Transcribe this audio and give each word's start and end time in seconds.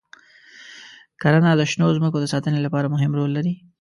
کرنه 1.21 1.51
د 1.55 1.61
شنو 1.71 1.87
ځمکو 1.97 2.17
د 2.21 2.25
ساتنې 2.33 2.59
لپاره 2.65 2.91
مهم 2.93 3.11
رول 3.17 3.31
لري. 3.37 3.53